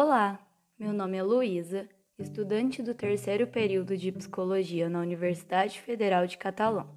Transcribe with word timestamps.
Olá, 0.00 0.38
meu 0.78 0.92
nome 0.92 1.16
é 1.16 1.22
Luísa, 1.24 1.88
estudante 2.20 2.84
do 2.84 2.94
terceiro 2.94 3.48
período 3.48 3.96
de 3.96 4.12
Psicologia 4.12 4.88
na 4.88 5.00
Universidade 5.00 5.80
Federal 5.80 6.24
de 6.24 6.38
Catalão. 6.38 6.88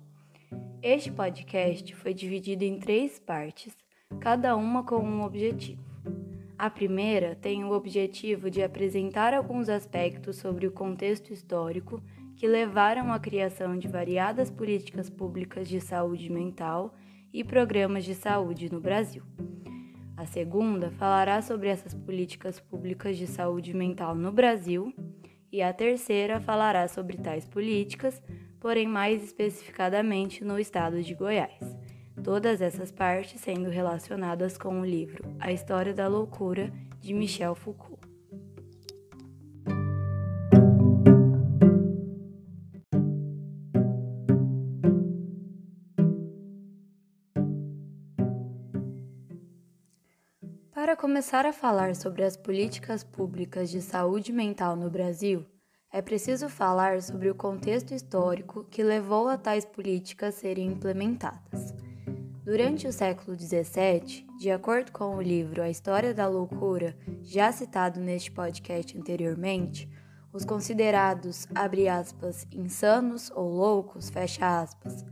Este 0.84 1.11
podcast 1.11 1.95
foi 1.95 2.14
dividido 2.14 2.64
em 2.64 2.77
três 2.77 3.18
partes, 3.18 3.75
cada 4.20 4.55
uma 4.55 4.84
com 4.84 4.98
um 4.98 5.23
objetivo. 5.23 5.84
A 6.55 6.70
primeira 6.70 7.34
tem 7.34 7.64
o 7.64 7.71
objetivo 7.71 8.52
de 8.52 8.61
apresentar 8.61 9.33
alguns 9.33 9.68
aspectos 9.68 10.36
sobre 10.36 10.68
o 10.68 10.71
contexto 10.71 11.33
histórico 11.33 12.04
que 12.36 12.47
levaram 12.47 13.11
à 13.11 13.20
criação 13.20 13.79
de 13.79 13.88
variadas 13.88 14.52
políticas 14.52 15.09
públicas 15.09 15.68
de 15.68 15.81
saúde 15.81 16.31
mental 16.31 16.93
e 17.33 17.43
programas 17.43 18.05
de 18.05 18.13
saúde 18.13 18.72
no 18.72 18.80
Brasil. 18.80 19.23
A 20.21 20.25
segunda 20.27 20.91
falará 20.91 21.41
sobre 21.41 21.67
essas 21.67 21.95
políticas 21.95 22.59
públicas 22.59 23.17
de 23.17 23.25
saúde 23.25 23.75
mental 23.75 24.13
no 24.13 24.31
Brasil, 24.31 24.93
e 25.52 25.63
a 25.63 25.73
terceira 25.73 26.39
falará 26.39 26.88
sobre 26.88 27.17
tais 27.17 27.43
políticas, 27.43 28.21
porém 28.59 28.88
mais 28.88 29.23
especificadamente 29.23 30.45
no 30.45 30.59
estado 30.59 31.02
de 31.02 31.15
Goiás. 31.15 31.76
Todas 32.23 32.62
essas 32.62 32.91
partes 32.91 33.41
sendo 33.41 33.71
relacionadas 33.71 34.59
com 34.59 34.79
o 34.81 34.85
livro 34.85 35.23
A 35.39 35.52
História 35.52 35.91
da 35.91 36.07
Loucura 36.07 36.71
de 36.99 37.15
Michel 37.15 37.55
Foucault. 37.55 37.91
Começar 51.22 51.46
a 51.46 51.54
falar 51.54 51.96
sobre 51.96 52.24
as 52.24 52.36
políticas 52.36 53.04
públicas 53.04 53.70
de 53.70 53.80
saúde 53.80 54.34
mental 54.34 54.76
no 54.76 54.90
Brasil, 54.90 55.46
é 55.94 56.02
preciso 56.02 56.50
falar 56.50 57.00
sobre 57.00 57.30
o 57.30 57.36
contexto 57.36 57.94
histórico 57.94 58.64
que 58.64 58.82
levou 58.82 59.30
a 59.30 59.38
tais 59.38 59.64
políticas 59.64 60.34
serem 60.34 60.66
implementadas. 60.66 61.76
Durante 62.44 62.88
o 62.88 62.92
século 62.92 63.38
XVII, 63.38 64.25
de 64.40 64.50
acordo 64.50 64.92
com 64.92 65.16
o 65.16 65.22
livro 65.22 65.62
A 65.62 65.69
História 65.69 66.12
da 66.12 66.28
Loucura, 66.28 66.97
já 67.22 67.52
citado 67.52 68.00
neste 68.00 68.31
podcast 68.31 68.97
anteriormente, 68.97 69.88
os 70.34 70.44
considerados, 70.44 71.47
abre 71.53 71.88
aspas, 71.88 72.47
insanos 72.52 73.30
ou 73.36 73.47
loucos, 73.47 74.09
fecha 74.09 74.59
aspas, 74.59 75.06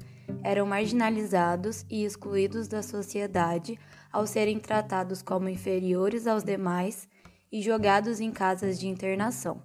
eram 0.44 0.66
marginalizados 0.66 1.86
e 1.88 2.04
excluídos 2.04 2.68
da 2.68 2.82
sociedade 2.82 3.78
ao 4.12 4.26
serem 4.26 4.60
tratados 4.60 5.22
como 5.22 5.50
inferiores 5.50 6.28
aos 6.28 6.44
demais 6.44 7.08
e 7.52 7.62
jogados 7.62 8.20
em 8.20 8.32
casas 8.32 8.80
de 8.80 8.88
internação. 8.88 9.62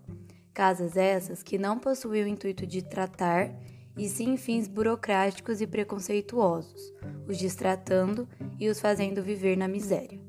Casas 0.53 0.97
essas 0.97 1.43
que 1.43 1.59
não 1.59 1.79
possuíam 1.79 2.27
o 2.27 2.29
intuito 2.29 2.67
de 2.67 2.83
tratar, 2.83 3.51
e 3.97 4.09
sim 4.09 4.37
fins 4.37 4.67
burocráticos 4.67 5.61
e 5.61 5.67
preconceituosos, 5.67 6.93
os 7.29 7.39
distratando 7.39 8.29
e 8.59 8.69
os 8.69 8.81
fazendo 8.81 9.23
viver 9.23 9.57
na 9.57 9.69
miséria. 9.69 10.21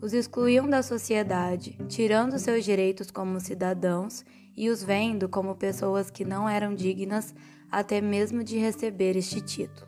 Os 0.00 0.12
excluíam 0.12 0.68
da 0.68 0.82
sociedade, 0.82 1.76
tirando 1.88 2.38
seus 2.38 2.64
direitos 2.64 3.10
como 3.10 3.40
cidadãos 3.40 4.24
e 4.56 4.70
os 4.70 4.82
vendo 4.82 5.28
como 5.28 5.56
pessoas 5.56 6.10
que 6.10 6.24
não 6.24 6.48
eram 6.48 6.74
dignas 6.74 7.34
até 7.70 8.00
mesmo 8.00 8.44
de 8.44 8.56
receber 8.56 9.16
este 9.16 9.40
título. 9.40 9.87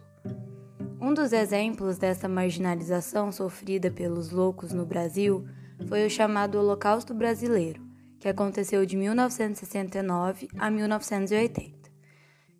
Um 1.00 1.14
dos 1.14 1.32
exemplos 1.32 1.96
dessa 1.96 2.28
marginalização 2.28 3.32
sofrida 3.32 3.90
pelos 3.90 4.30
loucos 4.30 4.70
no 4.70 4.84
Brasil 4.84 5.46
foi 5.88 6.04
o 6.04 6.10
chamado 6.10 6.58
Holocausto 6.58 7.14
Brasileiro, 7.14 7.82
que 8.18 8.28
aconteceu 8.28 8.84
de 8.84 8.98
1969 8.98 10.48
a 10.58 10.70
1980. 10.70 11.90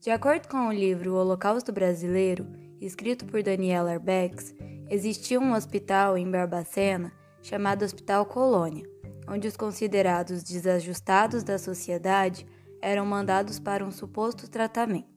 De 0.01 0.11
acordo 0.11 0.49
com 0.49 0.69
o 0.69 0.73
livro 0.73 1.13
O 1.13 1.17
Holocausto 1.17 1.71
Brasileiro, 1.71 2.47
escrito 2.81 3.27
por 3.27 3.43
Daniel 3.43 3.87
Arbex, 3.87 4.55
existia 4.89 5.39
um 5.39 5.53
hospital 5.53 6.17
em 6.17 6.31
Barbacena 6.31 7.13
chamado 7.43 7.85
Hospital 7.85 8.25
Colônia, 8.25 8.89
onde 9.29 9.49
os 9.49 9.57
considerados 9.57 10.43
desajustados 10.43 11.45
da 11.45 11.59
sociedade 11.59 12.47
eram 12.81 13.05
mandados 13.05 13.61
para 13.61 13.85
um 13.85 13.91
suposto 13.91 14.49
tratamento. 14.49 15.10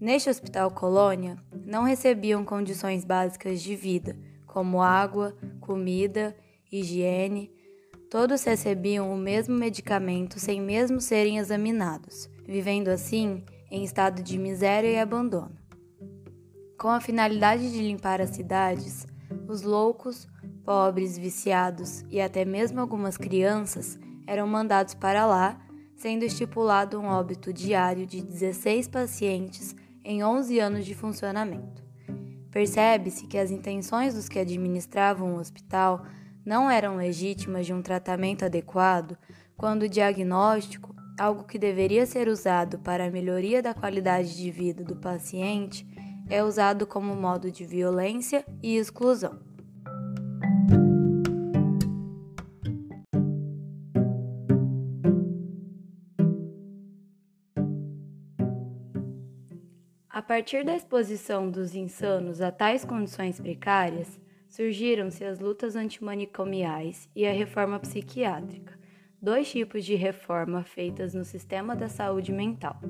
Neste 0.00 0.30
hospital 0.30 0.70
colônia, 0.70 1.36
não 1.66 1.82
recebiam 1.82 2.44
condições 2.44 3.04
básicas 3.04 3.60
de 3.60 3.74
vida, 3.74 4.16
como 4.46 4.80
água, 4.80 5.36
comida, 5.60 6.36
higiene. 6.70 7.50
Todos 8.08 8.44
recebiam 8.44 9.12
o 9.12 9.16
mesmo 9.16 9.56
medicamento 9.56 10.38
sem 10.38 10.60
mesmo 10.60 11.00
serem 11.00 11.38
examinados, 11.38 12.30
vivendo 12.46 12.88
assim 12.88 13.44
em 13.72 13.82
estado 13.82 14.22
de 14.22 14.38
miséria 14.38 14.88
e 14.88 15.00
abandono. 15.00 15.58
Com 16.78 16.88
a 16.88 17.00
finalidade 17.00 17.72
de 17.72 17.82
limpar 17.82 18.20
as 18.20 18.30
cidades, 18.30 19.04
os 19.48 19.62
loucos, 19.62 20.28
pobres, 20.64 21.18
viciados 21.18 22.04
e 22.08 22.20
até 22.20 22.44
mesmo 22.44 22.80
algumas 22.80 23.16
crianças 23.16 23.98
eram 24.28 24.46
mandados 24.46 24.94
para 24.94 25.26
lá 25.26 25.60
sendo 25.96 26.22
estipulado 26.22 27.00
um 27.00 27.06
óbito 27.06 27.52
diário 27.52 28.06
de 28.06 28.22
16 28.22 28.86
pacientes 28.86 29.74
em 30.08 30.24
11 30.24 30.58
anos 30.58 30.86
de 30.86 30.94
funcionamento. 30.94 31.84
Percebe-se 32.50 33.26
que 33.26 33.36
as 33.36 33.50
intenções 33.50 34.14
dos 34.14 34.26
que 34.26 34.38
administravam 34.38 35.34
o 35.34 35.38
hospital 35.38 36.02
não 36.46 36.70
eram 36.70 36.96
legítimas 36.96 37.66
de 37.66 37.74
um 37.74 37.82
tratamento 37.82 38.42
adequado 38.42 39.18
quando 39.54 39.82
o 39.82 39.88
diagnóstico, 39.88 40.94
algo 41.20 41.44
que 41.44 41.58
deveria 41.58 42.06
ser 42.06 42.26
usado 42.26 42.78
para 42.78 43.04
a 43.04 43.10
melhoria 43.10 43.60
da 43.60 43.74
qualidade 43.74 44.34
de 44.34 44.50
vida 44.50 44.82
do 44.82 44.96
paciente, 44.96 45.86
é 46.30 46.42
usado 46.42 46.86
como 46.86 47.14
modo 47.14 47.50
de 47.50 47.66
violência 47.66 48.46
e 48.62 48.76
exclusão. 48.78 49.47
A 60.18 60.22
partir 60.22 60.64
da 60.64 60.74
exposição 60.74 61.48
dos 61.48 61.76
insanos 61.76 62.40
a 62.40 62.50
tais 62.50 62.84
condições 62.84 63.38
precárias, 63.38 64.18
surgiram-se 64.48 65.24
as 65.24 65.38
lutas 65.38 65.76
antimanicomiais 65.76 67.08
e 67.14 67.24
a 67.24 67.32
reforma 67.32 67.78
psiquiátrica, 67.78 68.76
dois 69.22 69.48
tipos 69.48 69.84
de 69.84 69.94
reforma 69.94 70.64
feitas 70.64 71.14
no 71.14 71.24
sistema 71.24 71.76
da 71.76 71.88
saúde 71.88 72.32
mental. 72.32 72.80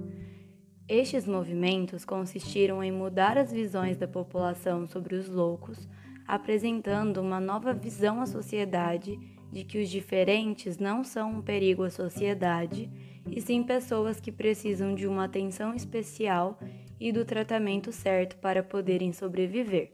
Estes 0.89 1.27
movimentos 1.27 2.03
consistiram 2.03 2.83
em 2.83 2.91
mudar 2.91 3.37
as 3.37 3.53
visões 3.53 3.99
da 3.99 4.09
população 4.09 4.89
sobre 4.89 5.15
os 5.15 5.29
loucos, 5.29 5.87
apresentando 6.27 7.21
uma 7.21 7.39
nova 7.39 7.75
visão 7.75 8.23
à 8.23 8.27
sociedade 8.27 9.21
de 9.53 9.65
que 9.65 9.83
os 9.83 9.91
diferentes 9.91 10.79
não 10.79 11.05
são 11.05 11.33
um 11.33 11.43
perigo 11.43 11.83
à 11.83 11.91
sociedade, 11.91 12.91
e 13.31 13.39
sim 13.43 13.63
pessoas 13.63 14.19
que 14.19 14.33
precisam 14.33 14.95
de 14.95 15.07
uma 15.07 15.25
atenção 15.25 15.75
especial 15.75 16.59
e 17.01 17.13
do 17.13 17.25
tratamento 17.25 17.93
certo 17.93 18.37
para 18.39 18.63
poderem 18.63 19.13
sobreviver. 19.13 19.93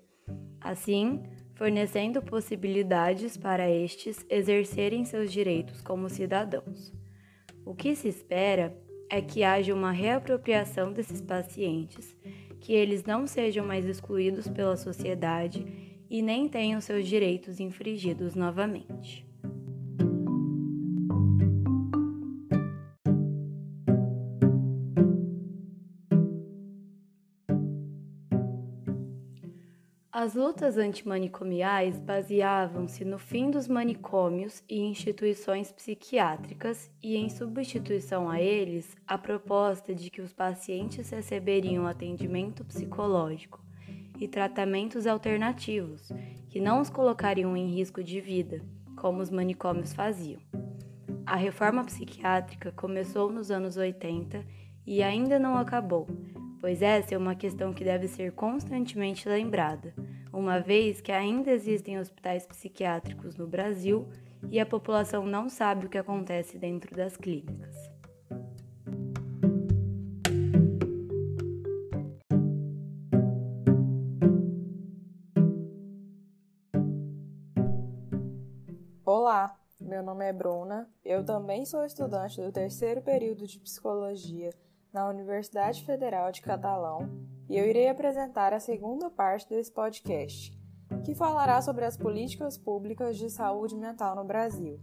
Assim, 0.60 1.22
fornecendo 1.54 2.22
possibilidades 2.22 3.37
para 3.37 3.70
estes 3.70 4.25
exercerem 4.28 5.04
seus 5.04 5.32
direitos 5.32 5.81
como 5.81 6.09
cidadãos. 6.09 6.92
O 7.65 7.75
que 7.75 7.94
se 7.94 8.09
espera 8.09 8.76
é 9.10 9.20
que 9.20 9.44
haja 9.44 9.75
uma 9.75 9.92
reapropriação 9.92 10.92
desses 10.92 11.20
pacientes, 11.20 12.16
que 12.60 12.72
eles 12.72 13.04
não 13.04 13.26
sejam 13.26 13.66
mais 13.66 13.84
excluídos 13.86 14.48
pela 14.48 14.76
sociedade 14.76 15.65
e 16.10 16.22
nem 16.22 16.48
tenham 16.48 16.80
seus 16.80 17.06
direitos 17.06 17.60
infringidos 17.60 18.34
novamente. 18.34 19.27
As 30.24 30.32
lutas 30.32 30.78
antimanicomiais 30.78 32.00
baseavam-se 32.00 33.04
no 33.04 33.18
fim 33.18 33.50
dos 33.50 33.68
manicômios 33.68 34.65
e 34.66 34.80
instituições 34.80 35.71
psiquiátricas 35.71 36.91
e, 37.03 37.15
em 37.15 37.28
substituição 37.28 38.30
a 38.30 38.41
eles, 38.41 38.97
a 39.06 39.18
proposta 39.18 39.94
de 39.94 40.09
que 40.09 40.22
os 40.22 40.32
pacientes 40.32 41.10
receberiam 41.10 41.86
atendimento 41.86 42.65
psicológico 42.65 43.62
e 44.18 44.26
tratamentos 44.26 45.06
alternativos 45.06 46.09
que 46.48 46.59
não 46.59 46.80
os 46.80 46.88
colocariam 46.88 47.54
em 47.54 47.74
risco 47.74 48.03
de 48.03 48.18
vida, 48.18 48.62
como 48.97 49.20
os 49.20 49.28
manicômios 49.28 49.92
faziam. 49.92 50.41
A 51.27 51.36
reforma 51.36 51.84
psiquiátrica 51.84 52.72
começou 52.72 53.30
nos 53.30 53.50
anos 53.50 53.77
80 53.77 54.42
e 54.86 55.03
ainda 55.03 55.38
não 55.38 55.59
acabou 55.59 56.06
pois 56.65 56.80
essa 56.80 57.15
é 57.15 57.18
uma 57.18 57.34
questão 57.34 57.74
que 57.74 57.84
deve 57.84 58.09
ser 58.09 58.32
constantemente 58.32 59.28
lembrada, 59.28 59.92
uma 60.34 60.59
vez 60.59 61.01
que 61.01 61.13
ainda 61.13 61.53
existem 61.53 61.98
hospitais 61.98 62.45
psiquiátricos 62.45 63.36
no 63.36 63.47
Brasil 63.47 64.09
e 64.51 64.59
a 64.59 64.66
população 64.66 65.25
não 65.25 65.48
sabe 65.48 65.86
o 65.86 65.89
que 65.89 65.97
acontece 65.97 66.59
dentro 66.59 66.95
das 66.95 67.16
clínicas. 67.16 67.75
Olá, 79.04 79.57
meu 79.80 80.03
nome 80.03 80.25
é 80.25 80.33
Bruna, 80.33 80.89
eu 81.04 81.25
também 81.25 81.65
sou 81.65 81.84
estudante 81.84 82.41
do 82.41 82.51
terceiro 82.51 83.01
período 83.01 83.47
de 83.47 83.60
psicologia 83.60 84.51
na 84.94 85.08
Universidade 85.08 85.84
Federal 85.84 86.30
de 86.30 86.41
Catalão 86.41 87.10
e 87.48 87.58
eu 87.58 87.66
irei 87.66 87.88
apresentar 87.88 88.54
a 88.54 88.60
segunda 88.60 89.10
parte 89.10 89.48
desse 89.48 89.70
podcast, 89.70 90.56
que 91.04 91.14
falará 91.14 91.60
sobre 91.60 91.84
as 91.84 91.96
políticas 91.96 92.56
públicas 92.56 93.18
de 93.18 93.28
saúde 93.28 93.76
mental 93.76 94.14
no 94.14 94.24
Brasil. 94.24 94.80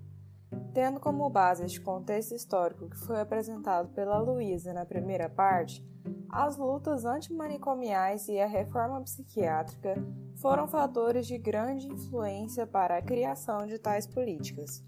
Tendo 0.73 0.99
como 0.99 1.29
base 1.29 1.63
este 1.63 1.79
contexto 1.79 2.35
histórico 2.35 2.89
que 2.89 2.97
foi 2.97 3.21
apresentado 3.21 3.89
pela 3.89 4.19
Luísa 4.19 4.73
na 4.73 4.85
primeira 4.85 5.29
parte, 5.29 5.83
as 6.29 6.57
lutas 6.57 7.05
antimanicomiais 7.05 8.27
e 8.27 8.39
a 8.39 8.47
reforma 8.47 9.01
psiquiátrica 9.01 9.95
foram 10.35 10.67
fatores 10.67 11.25
de 11.25 11.37
grande 11.37 11.87
influência 11.87 12.67
para 12.67 12.97
a 12.97 13.01
criação 13.01 13.65
de 13.65 13.79
tais 13.79 14.05
políticas. 14.07 14.83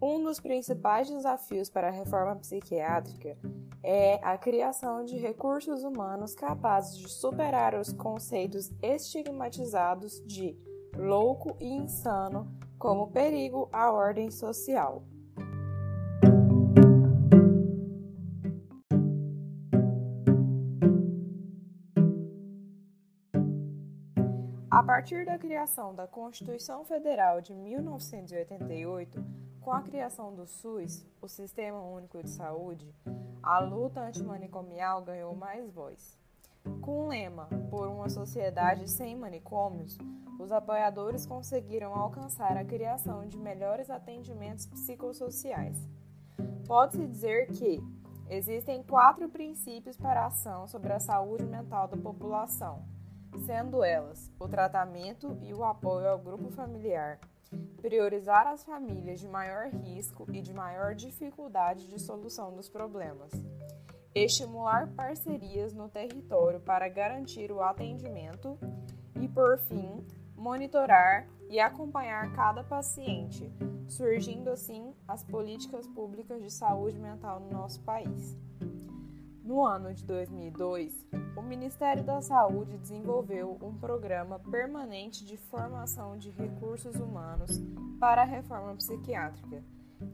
Um 0.00 0.22
dos 0.22 0.40
principais 0.40 1.10
desafios 1.10 1.68
para 1.68 1.88
a 1.88 1.92
reforma 1.92 2.36
psiquiátrica 2.36 3.36
é 3.82 4.20
a 4.22 4.36
criação 4.36 5.04
de 5.04 5.16
recursos 5.16 5.82
humanos 5.82 6.34
capazes 6.34 6.98
de 6.98 7.08
superar 7.08 7.74
os 7.74 7.92
conceitos 7.92 8.70
estigmatizados 8.82 10.22
de 10.26 10.56
louco 10.96 11.56
e 11.60 11.66
insano 11.66 12.50
como 12.78 13.10
perigo 13.10 13.68
à 13.72 13.90
ordem 13.90 14.30
social. 14.30 15.02
A 24.70 24.82
partir 24.82 25.26
da 25.26 25.36
criação 25.36 25.94
da 25.94 26.06
Constituição 26.06 26.84
Federal 26.84 27.40
de 27.40 27.54
1988, 27.54 29.22
com 29.60 29.72
a 29.72 29.82
criação 29.82 30.34
do 30.34 30.46
SUS, 30.46 31.04
o 31.20 31.28
Sistema 31.28 31.82
Único 31.82 32.22
de 32.22 32.30
Saúde, 32.30 32.94
a 33.42 33.58
luta 33.58 34.00
antimanicomial 34.00 35.02
ganhou 35.02 35.34
mais 35.34 35.70
voz. 35.70 36.18
Com 36.80 37.04
o 37.04 37.08
lema 37.08 37.48
Por 37.70 37.88
uma 37.88 38.08
sociedade 38.08 38.88
sem 38.88 39.16
manicômios, 39.16 39.96
os 40.38 40.52
apoiadores 40.52 41.26
conseguiram 41.26 41.94
alcançar 41.94 42.56
a 42.56 42.64
criação 42.64 43.26
de 43.26 43.38
melhores 43.38 43.90
atendimentos 43.90 44.66
psicossociais. 44.66 45.76
Pode-se 46.66 47.06
dizer 47.06 47.46
que 47.48 47.80
existem 48.28 48.82
quatro 48.82 49.28
princípios 49.28 49.96
para 49.96 50.22
a 50.22 50.26
ação 50.26 50.66
sobre 50.66 50.92
a 50.92 51.00
saúde 51.00 51.44
mental 51.44 51.88
da 51.88 51.96
população, 51.96 52.84
sendo 53.38 53.82
elas 53.82 54.30
o 54.38 54.48
tratamento 54.48 55.38
e 55.42 55.52
o 55.54 55.64
apoio 55.64 56.08
ao 56.08 56.18
grupo 56.18 56.50
familiar, 56.50 57.18
priorizar 57.80 58.46
as 58.46 58.62
famílias 58.64 59.20
de 59.20 59.28
maior 59.28 59.68
risco 59.68 60.26
e 60.32 60.40
de 60.40 60.52
maior 60.52 60.94
dificuldade 60.94 61.88
de 61.88 61.98
solução 61.98 62.54
dos 62.54 62.68
problemas, 62.68 63.32
estimular 64.14 64.88
parcerias 64.88 65.72
no 65.72 65.88
território 65.88 66.60
para 66.60 66.88
garantir 66.88 67.50
o 67.50 67.62
atendimento. 67.62 68.58
E, 69.20 69.28
por 69.28 69.58
fim, 69.58 70.06
monitorar 70.34 71.28
e 71.50 71.60
acompanhar 71.60 72.32
cada 72.32 72.64
paciente, 72.64 73.52
surgindo 73.86 74.48
assim 74.50 74.94
as 75.06 75.22
políticas 75.22 75.86
públicas 75.88 76.42
de 76.42 76.50
saúde 76.50 76.98
mental 76.98 77.40
no 77.40 77.50
nosso 77.50 77.82
país. 77.82 78.38
No 79.50 79.66
ano 79.66 79.92
de 79.92 80.04
2002, 80.04 80.94
o 81.36 81.42
Ministério 81.42 82.04
da 82.04 82.22
Saúde 82.22 82.78
desenvolveu 82.78 83.58
um 83.60 83.76
programa 83.76 84.38
permanente 84.38 85.24
de 85.24 85.36
formação 85.36 86.16
de 86.16 86.30
recursos 86.30 86.94
humanos 86.94 87.60
para 87.98 88.22
a 88.22 88.24
reforma 88.24 88.76
psiquiátrica, 88.76 89.60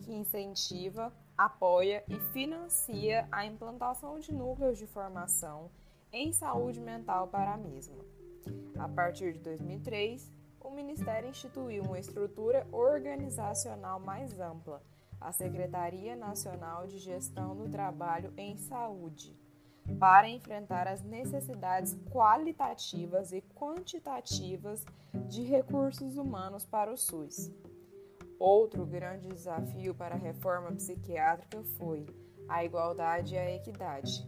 que 0.00 0.10
incentiva, 0.10 1.12
apoia 1.36 2.02
e 2.08 2.18
financia 2.32 3.28
a 3.30 3.44
implantação 3.44 4.18
de 4.18 4.32
núcleos 4.32 4.78
de 4.78 4.86
formação 4.86 5.70
em 6.10 6.32
saúde 6.32 6.80
mental 6.80 7.28
para 7.28 7.52
a 7.52 7.58
mesma. 7.58 8.02
A 8.78 8.88
partir 8.88 9.34
de 9.34 9.40
2003, 9.40 10.32
o 10.62 10.70
Ministério 10.70 11.28
instituiu 11.28 11.82
uma 11.82 11.98
estrutura 11.98 12.66
organizacional 12.72 14.00
mais 14.00 14.40
ampla 14.40 14.82
a 15.20 15.32
Secretaria 15.32 16.14
Nacional 16.16 16.86
de 16.86 16.98
Gestão 16.98 17.56
do 17.56 17.68
Trabalho 17.68 18.32
em 18.36 18.56
Saúde, 18.56 19.36
para 19.98 20.28
enfrentar 20.28 20.86
as 20.86 21.02
necessidades 21.02 21.96
qualitativas 22.10 23.32
e 23.32 23.40
quantitativas 23.54 24.84
de 25.28 25.42
recursos 25.42 26.16
humanos 26.16 26.64
para 26.64 26.92
o 26.92 26.96
SUS. 26.96 27.50
Outro 28.38 28.84
grande 28.84 29.28
desafio 29.28 29.94
para 29.94 30.14
a 30.14 30.18
reforma 30.18 30.70
psiquiátrica 30.72 31.62
foi 31.78 32.06
a 32.48 32.64
igualdade 32.64 33.34
e 33.34 33.38
a 33.38 33.54
equidade. 33.54 34.26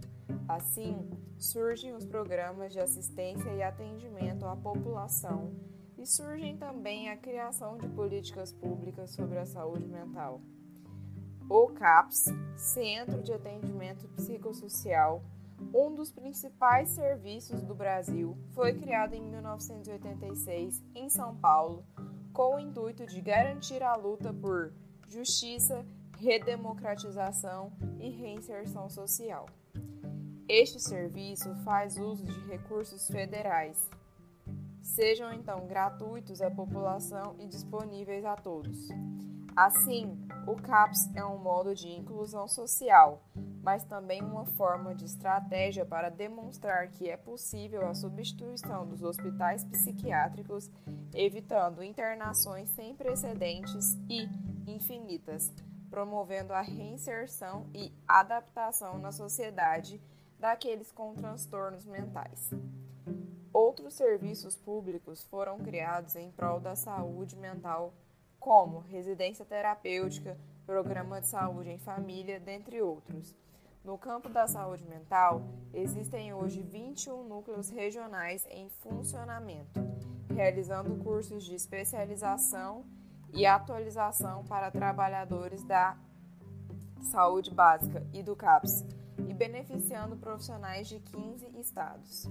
Assim, 0.49 1.09
surgem 1.37 1.95
os 1.95 2.07
programas 2.07 2.73
de 2.73 2.81
assistência 2.81 3.51
e 3.51 3.63
atendimento 3.63 4.47
à 4.47 4.57
população 4.57 5.53
e 5.97 6.07
surgem 6.07 6.57
também 6.57 7.11
a 7.11 7.17
criação 7.17 7.77
de 7.77 7.89
políticas 7.89 8.53
públicas 8.53 9.11
sobre 9.11 9.39
a 9.39 9.45
saúde 9.45 9.87
mental. 9.87 10.41
O 11.51 11.69
CAPS, 11.69 12.27
Centro 12.57 13.23
de 13.23 13.33
Atendimento 13.33 14.07
Psicossocial, 14.09 15.23
um 15.75 15.95
dos 15.95 16.13
principais 16.13 16.91
serviços 16.91 17.63
do 17.63 17.75
Brasil, 17.75 18.37
foi 18.51 18.75
criado 18.75 19.15
em 19.15 19.23
1986 19.23 20.85
em 20.95 21.09
São 21.09 21.35
Paulo 21.37 21.87
com 22.35 22.57
o 22.57 22.59
intuito 22.59 23.07
de 23.07 23.23
garantir 23.23 23.83
a 23.83 23.97
luta 23.97 24.31
por 24.31 24.75
justiça, 25.09 25.87
redemocratização 26.19 27.73
e 27.99 28.11
reinserção 28.11 28.91
social. 28.91 29.47
Este 30.47 30.79
serviço 30.79 31.55
faz 31.65 31.97
uso 31.97 32.27
de 32.27 32.47
recursos 32.47 33.07
federais, 33.09 33.89
sejam 34.83 35.33
então 35.33 35.67
gratuitos 35.67 36.43
à 36.43 36.51
população 36.51 37.37
e 37.39 37.47
disponíveis 37.47 38.25
a 38.27 38.37
todos. 38.37 38.89
Assim, 39.59 40.17
o 40.47 40.55
CAPS 40.55 41.11
é 41.17 41.25
um 41.25 41.37
modo 41.37 41.75
de 41.75 41.89
inclusão 41.89 42.47
social, 42.47 43.25
mas 43.61 43.83
também 43.83 44.23
uma 44.23 44.47
forma 44.47 44.95
de 44.95 45.05
estratégia 45.05 45.85
para 45.85 46.11
demonstrar 46.11 46.93
que 46.93 47.11
é 47.11 47.17
possível 47.17 47.85
a 47.89 47.93
substituição 47.93 48.87
dos 48.87 49.03
hospitais 49.03 49.65
psiquiátricos, 49.65 50.71
evitando 51.13 51.83
internações 51.83 52.71
sem 52.71 52.95
precedentes 52.95 53.99
e 54.09 54.29
infinitas, 54.65 55.53
promovendo 55.91 56.53
a 56.53 56.61
reinserção 56.61 57.67
e 57.75 57.93
adaptação 58.07 58.97
na 58.97 59.11
sociedade 59.11 60.01
daqueles 60.39 60.93
com 60.93 61.17
transtornos 61.17 61.85
mentais. 61.85 62.49
Outros 63.53 63.95
serviços 63.95 64.55
públicos 64.55 65.25
foram 65.25 65.59
criados 65.59 66.15
em 66.15 66.31
prol 66.31 66.61
da 66.61 66.77
saúde 66.77 67.35
mental 67.35 67.93
como 68.39 68.81
residência 68.81 69.45
terapêutica, 69.45 70.39
programa 70.67 71.21
de 71.21 71.29
saúde 71.29 71.71
em 71.71 71.79
família, 71.79 72.39
dentre 72.39 72.81
outros. 72.83 73.37
No 73.85 73.97
campo 73.97 74.29
da 74.29 74.47
saúde 74.47 74.85
mental, 74.87 75.43
existem 75.73 76.35
hoje 76.35 76.61
21 76.61 77.25
núcleos 77.27 77.71
regionais 77.71 78.47
em 78.51 78.69
funcionamento, 78.69 79.81
realizando 80.35 81.03
cursos 81.03 81.45
de 81.45 81.55
especialização 81.55 82.85
e 83.33 83.47
atualização 83.47 84.45
para 84.45 84.71
trabalhadores 84.71 85.65
da 85.65 85.97
saúde 87.01 87.51
básica 87.51 88.07
e 88.13 88.23
do 88.23 88.37
CAPS, 88.37 88.85
e 89.29 89.35
beneficiando 89.35 90.17
profissionais 90.17 90.89
de 90.89 91.01
15 91.01 91.49
estados. 91.59 92.29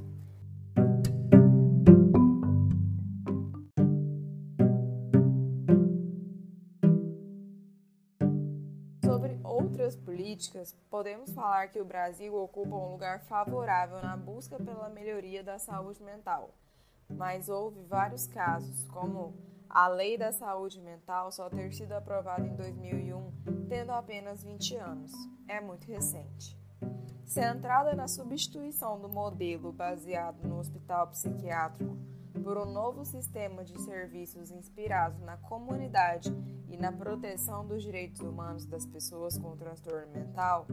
Outras 9.78 9.96
políticas, 9.96 10.76
podemos 10.90 11.32
falar 11.34 11.68
que 11.68 11.80
o 11.80 11.86
Brasil 11.86 12.34
ocupa 12.36 12.76
um 12.76 12.94
lugar 12.94 13.20
favorável 13.22 14.02
na 14.02 14.18
busca 14.18 14.58
pela 14.58 14.90
melhoria 14.90 15.44
da 15.44 15.60
saúde 15.60 16.02
mental. 16.02 16.50
Mas 17.08 17.48
houve 17.48 17.80
vários 17.84 18.26
casos, 18.26 18.86
como 18.86 19.36
a 19.70 19.88
Lei 19.88 20.18
da 20.18 20.32
Saúde 20.32 20.82
Mental 20.82 21.32
só 21.32 21.48
ter 21.48 21.72
sido 21.72 21.92
aprovada 21.92 22.46
em 22.46 22.56
2001, 22.56 23.32
tendo 23.70 23.92
apenas 23.92 24.44
20 24.44 24.76
anos. 24.78 25.12
É 25.48 25.62
muito 25.62 25.86
recente. 25.86 26.58
Centrada 27.24 27.94
na 27.94 28.08
substituição 28.08 29.00
do 29.00 29.08
modelo 29.08 29.72
baseado 29.72 30.42
no 30.44 30.58
hospital 30.58 31.08
psiquiátrico 31.10 31.96
por 32.38 32.58
um 32.58 32.66
novo 32.66 33.04
sistema 33.04 33.64
de 33.64 33.80
serviços 33.82 34.52
inspirado 34.52 35.24
na 35.24 35.38
comunidade 35.38 36.34
e 36.70 36.78
na 36.78 36.92
proteção 36.92 37.66
dos 37.66 37.84
direitos 37.84 38.22
humanos 38.22 38.66
das 38.66 38.86
pessoas 38.86 39.38
com 39.38 39.56
transtorno 39.56 40.12
mental, 40.14 40.68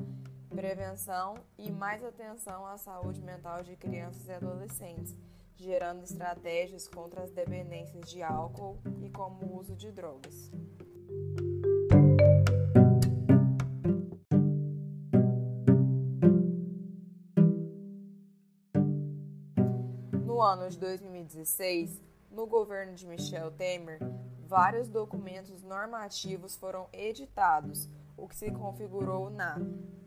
prevenção 0.49 1.35
e 1.59 1.71
mais 1.71 2.04
atenção 2.04 2.66
à 2.66 2.76
saúde 2.76 3.21
mental 3.23 3.62
de 3.62 3.76
crianças 3.76 4.26
e 4.26 4.33
adolescentes, 4.33 5.16
gerando 5.56 6.04
estratégias 6.04 6.88
contra 6.88 7.23
as 7.23 7.30
dependências 7.30 8.09
de 8.11 8.23
álcool 8.23 8.78
e 9.02 9.11
como 9.11 9.44
o 9.44 9.59
uso 9.59 9.75
de 9.75 9.90
drogas. 9.90 10.50
No 20.55 20.61
ano 20.61 20.71
de 20.71 20.79
2016, 20.79 22.01
no 22.31 22.47
governo 22.47 22.95
de 22.95 23.05
Michel 23.09 23.51
Temer, 23.51 23.99
vários 24.47 24.89
documentos 24.89 25.65
normativos 25.65 26.55
foram 26.55 26.87
editados, 26.93 27.89
o 28.17 28.29
que 28.29 28.37
se 28.37 28.53
configurou 28.53 29.31
na 29.31 29.59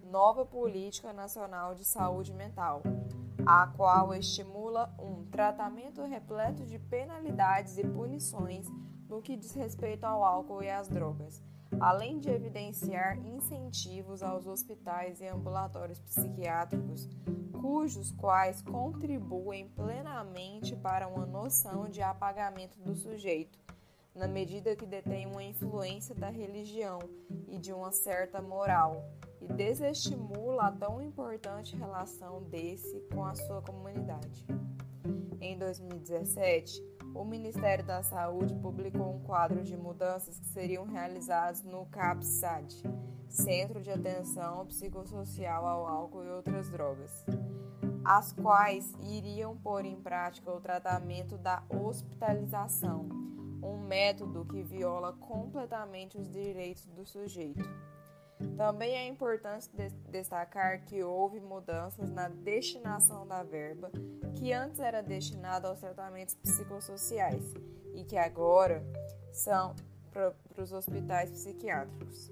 Nova 0.05 0.45
Política 0.45 1.11
Nacional 1.11 1.75
de 1.75 1.83
Saúde 1.83 2.33
Mental, 2.33 2.81
a 3.45 3.67
qual 3.75 4.13
estimula 4.13 4.95
um 4.97 5.25
tratamento 5.25 6.01
repleto 6.05 6.65
de 6.65 6.79
penalidades 6.79 7.77
e 7.77 7.85
punições 7.85 8.69
no 9.09 9.21
que 9.21 9.35
diz 9.35 9.53
respeito 9.53 10.05
ao 10.05 10.23
álcool 10.23 10.63
e 10.63 10.69
às 10.69 10.87
drogas, 10.87 11.43
além 11.79 12.19
de 12.19 12.29
evidenciar 12.29 13.17
incentivos 13.25 14.23
aos 14.23 14.47
hospitais 14.47 15.21
e 15.21 15.27
ambulatórios 15.27 15.99
psiquiátricos, 15.99 17.09
cujos 17.59 18.11
quais 18.11 18.61
contribuem 18.61 19.67
plenamente 19.69 20.75
para 20.75 21.07
uma 21.07 21.25
noção 21.25 21.89
de 21.89 22.01
apagamento 22.01 22.79
do 22.79 22.95
sujeito, 22.95 23.59
na 24.15 24.27
medida 24.27 24.75
que 24.75 24.85
detém 24.85 25.27
uma 25.27 25.43
influência 25.43 26.15
da 26.15 26.29
religião 26.29 26.99
e 27.47 27.57
de 27.57 27.71
uma 27.71 27.91
certa 27.91 28.41
moral, 28.41 29.03
e 29.41 29.47
desestimula 29.53 30.67
a 30.67 30.71
tão 30.71 31.01
importante 31.01 31.75
relação 31.75 32.41
desse 32.43 32.99
com 33.13 33.23
a 33.23 33.35
sua 33.35 33.61
comunidade. 33.61 34.45
Em 35.39 35.57
2017, 35.57 36.83
o 37.13 37.25
Ministério 37.25 37.85
da 37.85 38.03
Saúde 38.03 38.55
publicou 38.55 39.15
um 39.15 39.19
quadro 39.19 39.63
de 39.63 39.75
mudanças 39.75 40.39
que 40.39 40.45
seriam 40.47 40.85
realizadas 40.85 41.63
no 41.63 41.85
CAPSAD, 41.87 42.83
Centro 43.27 43.81
de 43.81 43.91
Atenção 43.91 44.65
Psicossocial 44.65 45.65
ao 45.65 45.87
Álcool 45.87 46.25
e 46.25 46.29
Outras 46.29 46.69
Drogas, 46.69 47.25
as 48.03 48.31
quais 48.33 48.93
iriam 49.01 49.57
pôr 49.57 49.85
em 49.85 49.99
prática 49.99 50.51
o 50.51 50.61
tratamento 50.61 51.37
da 51.37 51.63
hospitalização, 51.69 53.09
um 53.61 53.77
método 53.85 54.45
que 54.45 54.63
viola 54.63 55.13
completamente 55.13 56.17
os 56.17 56.29
direitos 56.29 56.85
do 56.85 57.05
sujeito. 57.05 57.67
Também 58.55 58.93
é 58.95 59.07
importante 59.07 59.69
destacar 60.09 60.83
que 60.85 61.03
houve 61.03 61.39
mudanças 61.39 62.09
na 62.09 62.27
destinação 62.27 63.27
da 63.27 63.43
verba, 63.43 63.91
que 64.35 64.53
antes 64.53 64.79
era 64.79 65.01
destinada 65.01 65.67
aos 65.67 65.79
tratamentos 65.79 66.35
psicossociais 66.35 67.43
e 67.95 68.03
que 68.03 68.17
agora 68.17 68.83
são 69.31 69.75
para 70.11 70.33
os 70.61 70.71
hospitais 70.71 71.31
psiquiátricos. 71.31 72.31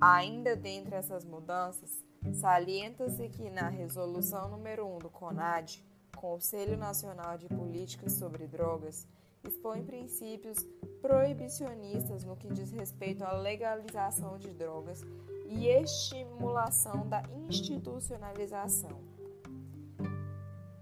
Ainda 0.00 0.54
dentre 0.54 0.94
essas 0.94 1.24
mudanças, 1.24 2.04
salienta-se 2.34 3.28
que 3.28 3.50
na 3.50 3.68
resolução 3.68 4.48
número 4.48 4.86
1 4.96 4.98
do 4.98 5.10
CONAD, 5.10 5.84
Conselho 6.16 6.76
Nacional 6.76 7.36
de 7.36 7.46
Políticas 7.46 8.12
sobre 8.12 8.46
Drogas, 8.46 9.06
expõe 9.44 9.84
princípios 9.84 10.66
proibicionistas 11.00 12.24
no 12.24 12.36
que 12.36 12.48
diz 12.48 12.70
respeito 12.72 13.24
à 13.24 13.32
legalização 13.32 14.38
de 14.38 14.50
drogas 14.52 15.02
e 15.46 15.66
estimulação 15.68 17.08
da 17.08 17.22
institucionalização. 17.48 19.00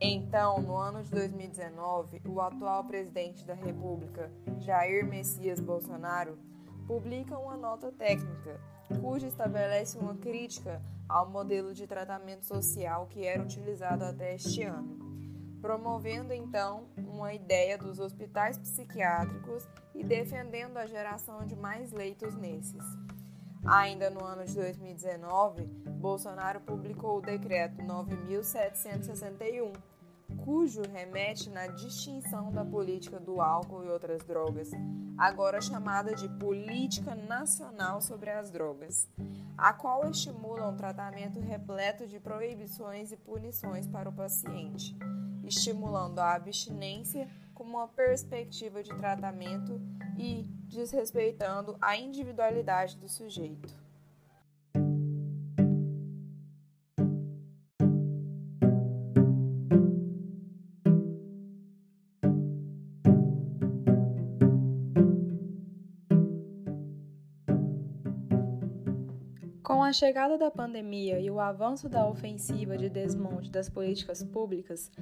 Então, 0.00 0.60
no 0.60 0.76
ano 0.76 1.02
de 1.02 1.10
2019, 1.10 2.22
o 2.26 2.40
atual 2.40 2.84
presidente 2.84 3.44
da 3.44 3.54
República, 3.54 4.30
Jair 4.58 5.06
Messias 5.06 5.60
Bolsonaro, 5.60 6.38
publica 6.86 7.38
uma 7.38 7.56
nota 7.56 7.90
técnica 7.92 8.60
cuja 9.00 9.26
estabelece 9.26 9.96
uma 9.96 10.14
crítica 10.14 10.82
ao 11.08 11.30
modelo 11.30 11.72
de 11.72 11.86
tratamento 11.86 12.44
social 12.44 13.06
que 13.06 13.24
era 13.24 13.42
utilizado 13.42 14.04
até 14.04 14.34
este 14.34 14.62
ano 14.62 15.03
promovendo 15.64 16.34
então 16.34 16.84
uma 16.98 17.32
ideia 17.32 17.78
dos 17.78 17.98
hospitais 17.98 18.58
psiquiátricos 18.58 19.66
e 19.94 20.04
defendendo 20.04 20.76
a 20.76 20.84
geração 20.84 21.46
de 21.46 21.56
mais 21.56 21.90
leitos 21.90 22.34
nesses. 22.34 22.84
Ainda 23.64 24.10
no 24.10 24.22
ano 24.22 24.44
de 24.44 24.54
2019, 24.54 25.64
Bolsonaro 25.64 26.60
publicou 26.60 27.16
o 27.16 27.22
decreto 27.22 27.82
9761, 27.82 29.72
cujo 30.44 30.82
remete 30.92 31.48
na 31.48 31.66
distinção 31.68 32.52
da 32.52 32.62
política 32.62 33.18
do 33.18 33.40
álcool 33.40 33.86
e 33.86 33.88
outras 33.88 34.22
drogas, 34.22 34.70
agora 35.16 35.62
chamada 35.62 36.14
de 36.14 36.28
Política 36.28 37.14
Nacional 37.14 38.02
sobre 38.02 38.28
as 38.28 38.50
Drogas, 38.50 39.08
a 39.56 39.72
qual 39.72 40.10
estimula 40.10 40.68
um 40.68 40.76
tratamento 40.76 41.40
repleto 41.40 42.06
de 42.06 42.20
proibições 42.20 43.12
e 43.12 43.16
punições 43.16 43.86
para 43.86 44.10
o 44.10 44.12
paciente 44.12 44.94
estimulando 45.46 46.18
a 46.18 46.34
abstinência 46.34 47.28
como 47.54 47.78
uma 47.78 47.88
perspectiva 47.88 48.82
de 48.82 48.90
tratamento 48.96 49.80
e 50.18 50.42
desrespeitando 50.66 51.76
a 51.80 51.96
individualidade 51.96 52.96
do 52.96 53.08
sujeito. 53.08 53.84
Com 69.62 69.82
a 69.82 69.94
chegada 69.94 70.36
da 70.36 70.50
pandemia 70.50 71.18
e 71.18 71.30
o 71.30 71.40
avanço 71.40 71.88
da 71.88 72.06
ofensiva 72.06 72.76
de 72.76 72.90
desmonte 72.90 73.50
das 73.50 73.70
políticas 73.70 74.22
públicas, 74.22 74.92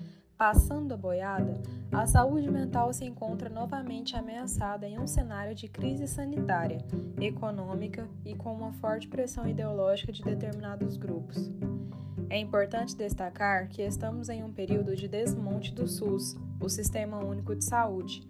Passando 0.42 0.94
a 0.94 0.96
boiada, 0.96 1.62
a 1.92 2.04
saúde 2.04 2.50
mental 2.50 2.92
se 2.92 3.04
encontra 3.04 3.48
novamente 3.48 4.16
ameaçada 4.16 4.88
em 4.88 4.98
um 4.98 5.06
cenário 5.06 5.54
de 5.54 5.68
crise 5.68 6.08
sanitária, 6.08 6.84
econômica 7.20 8.08
e 8.24 8.34
com 8.34 8.52
uma 8.52 8.72
forte 8.72 9.06
pressão 9.06 9.46
ideológica 9.46 10.10
de 10.10 10.20
determinados 10.20 10.96
grupos. 10.96 11.48
É 12.28 12.36
importante 12.40 12.96
destacar 12.96 13.68
que 13.68 13.82
estamos 13.82 14.28
em 14.28 14.42
um 14.42 14.52
período 14.52 14.96
de 14.96 15.06
desmonte 15.06 15.72
do 15.72 15.86
SUS, 15.86 16.36
o 16.58 16.68
Sistema 16.68 17.24
Único 17.24 17.54
de 17.54 17.64
Saúde, 17.64 18.28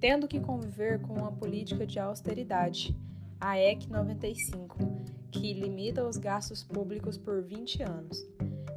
tendo 0.00 0.26
que 0.26 0.40
conviver 0.40 1.00
com 1.00 1.14
uma 1.14 1.30
política 1.30 1.86
de 1.86 2.00
austeridade, 2.00 2.98
a 3.40 3.56
EC 3.56 3.86
95, 3.88 4.78
que 5.30 5.52
limita 5.52 6.04
os 6.04 6.16
gastos 6.16 6.64
públicos 6.64 7.16
por 7.16 7.40
20 7.40 7.84
anos 7.84 8.26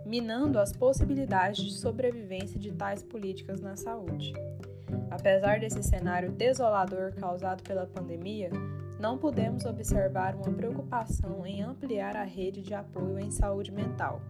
minando 0.06 0.60
as 0.60 0.72
possibilidades 0.72 1.66
de 1.66 1.74
sobrevivência 1.74 2.60
de 2.60 2.72
tais 2.72 3.02
políticas 3.04 3.60
na 3.60 3.76
saúde. 3.76 4.34
Apesar 5.10 5.60
desse 5.60 5.82
cenário 5.82 6.32
desolador 6.32 7.14
causado 7.14 7.64
pela 7.64 7.88
pandemia, 7.88 8.52
não 9.00 9.18
podemos 9.18 9.66
observar 9.66 10.36
uma 10.36 10.54
preocupação 10.54 11.46
em 11.46 11.64
ampliar 11.64 12.16
a 12.16 12.24
rede 12.24 12.62
de 12.62 12.74
apoio 12.74 13.20
em 13.20 13.32
saúde 13.32 13.72
mental. 13.72 14.22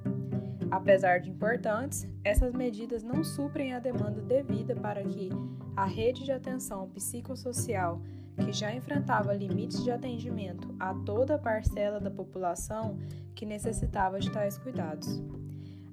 Apesar 0.72 1.20
de 1.20 1.30
importantes, 1.30 2.08
essas 2.24 2.54
medidas 2.54 3.04
não 3.04 3.24
suprem 3.24 3.74
a 3.74 3.80
demanda 3.80 4.22
devida 4.22 4.76
para 4.76 5.04
que 5.04 5.30
a 5.76 5.86
rede 5.86 6.24
de 6.24 6.32
atenção 6.32 6.90
psicossocial, 6.90 8.02
que 8.38 8.52
já 8.52 8.74
enfrentava 8.74 9.34
limites 9.34 9.84
de 9.84 9.92
atendimento 9.92 10.74
a 10.80 10.94
toda 10.94 11.36
a 11.36 11.40
parcela 11.40 12.00
da 12.00 12.10
população 12.10 12.98
que 13.34 13.46
necessitava 13.46 14.20
de 14.20 14.32
tais 14.32 14.58
cuidados 14.58 15.22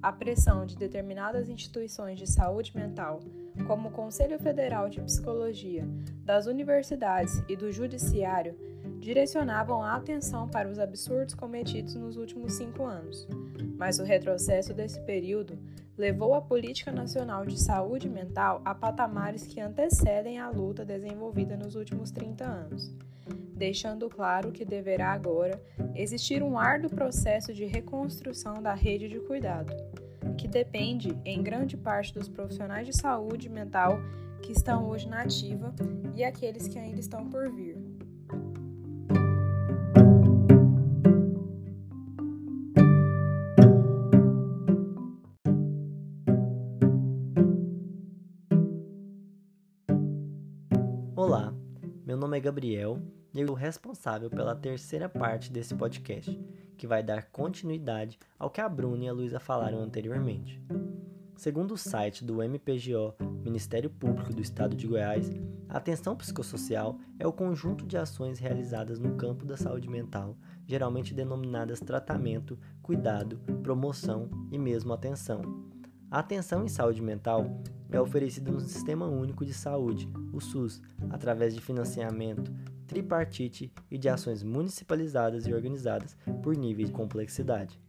a 0.03 0.11
pressão 0.11 0.65
de 0.65 0.75
determinadas 0.75 1.47
instituições 1.47 2.19
de 2.19 2.29
saúde 2.29 2.75
mental, 2.75 3.21
como 3.65 3.87
o 3.87 3.91
Conselho 3.91 4.37
Federal 4.37 4.89
de 4.89 4.99
Psicologia, 4.99 5.87
das 6.25 6.45
universidades 6.45 7.41
e 7.47 7.55
do 7.55 7.71
Judiciário, 7.71 8.53
direcionavam 8.99 9.81
a 9.81 9.95
atenção 9.95 10.49
para 10.49 10.67
os 10.67 10.77
absurdos 10.77 11.33
cometidos 11.33 11.95
nos 11.95 12.17
últimos 12.17 12.53
cinco 12.53 12.83
anos. 12.83 13.25
Mas 13.77 13.97
o 13.97 14.03
retrocesso 14.03 14.73
desse 14.73 14.99
período 15.01 15.57
levou 15.97 16.33
a 16.33 16.41
política 16.41 16.91
nacional 16.91 17.45
de 17.45 17.57
saúde 17.57 18.09
mental 18.09 18.61
a 18.65 18.75
patamares 18.75 19.47
que 19.47 19.61
antecedem 19.61 20.37
a 20.37 20.49
luta 20.49 20.83
desenvolvida 20.83 21.55
nos 21.55 21.75
últimos 21.75 22.11
30 22.11 22.43
anos 22.43 22.93
deixando 23.63 24.09
claro 24.09 24.51
que 24.51 24.65
deverá 24.65 25.13
agora 25.13 25.57
existir 25.95 26.43
um 26.43 26.59
árduo 26.59 26.89
processo 26.89 27.53
de 27.53 27.63
reconstrução 27.63 28.61
da 28.61 28.73
rede 28.73 29.07
de 29.07 29.21
cuidado, 29.21 29.73
que 30.37 30.49
depende, 30.49 31.17
em 31.23 31.41
grande 31.41 31.77
parte, 31.77 32.13
dos 32.13 32.27
profissionais 32.27 32.85
de 32.85 32.91
saúde 32.91 33.47
mental 33.47 34.01
que 34.41 34.51
estão 34.51 34.89
hoje 34.89 35.07
na 35.07 35.21
ativa 35.21 35.73
e 36.13 36.25
aqueles 36.25 36.67
que 36.67 36.77
ainda 36.77 36.99
estão 36.99 37.29
por 37.29 37.49
vir. 37.49 37.77
Nome 52.33 52.39
é 52.39 52.41
Gabriel 52.41 52.99
e 53.31 53.41
eu 53.41 53.47
sou 53.47 53.55
responsável 53.55 54.27
pela 54.27 54.55
terceira 54.55 55.07
parte 55.07 55.51
desse 55.51 55.75
podcast, 55.75 56.39
que 56.75 56.87
vai 56.87 57.03
dar 57.03 57.29
continuidade 57.29 58.17
ao 58.39 58.49
que 58.49 58.59
a 58.59 58.67
Bruna 58.67 59.03
e 59.03 59.07
a 59.07 59.13
Luísa 59.13 59.39
falaram 59.39 59.79
anteriormente. 59.79 60.59
Segundo 61.35 61.75
o 61.75 61.77
site 61.77 62.25
do 62.25 62.41
MPGO, 62.41 63.13
Ministério 63.43 63.87
Público 63.87 64.33
do 64.33 64.41
Estado 64.41 64.75
de 64.75 64.87
Goiás, 64.87 65.29
a 65.69 65.77
atenção 65.77 66.15
psicossocial 66.15 66.97
é 67.19 67.27
o 67.27 67.33
conjunto 67.33 67.85
de 67.85 67.97
ações 67.97 68.39
realizadas 68.39 68.97
no 68.97 69.15
campo 69.15 69.45
da 69.45 69.55
saúde 69.55 69.87
mental, 69.87 70.35
geralmente 70.65 71.13
denominadas 71.13 71.79
tratamento, 71.79 72.57
cuidado, 72.81 73.37
promoção 73.61 74.27
e 74.51 74.57
mesmo 74.57 74.91
atenção. 74.91 75.72
A 76.13 76.19
atenção 76.19 76.63
em 76.63 76.67
saúde 76.67 77.01
mental 77.01 77.59
é 77.89 77.99
oferecida 77.99 78.51
no 78.51 78.59
Sistema 78.59 79.07
Único 79.07 79.43
de 79.43 79.51
Saúde, 79.51 80.07
o 80.31 80.39
SUS, 80.39 80.79
através 81.09 81.55
de 81.55 81.59
financiamento, 81.59 82.53
tripartite 82.85 83.73
e 83.89 83.97
de 83.97 84.07
ações 84.07 84.43
municipalizadas 84.43 85.47
e 85.47 85.53
organizadas 85.55 86.15
por 86.43 86.55
níveis 86.55 86.89
de 86.89 86.93
complexidade. 86.93 87.81